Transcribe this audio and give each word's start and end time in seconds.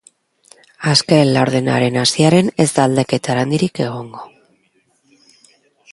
Azken 0.91 1.33
laurdenaren 1.35 1.99
hasieran 2.03 2.49
ez 2.65 2.69
da 2.79 2.87
aldaketa 2.89 3.39
handirik 3.43 3.85
egon. 3.89 4.11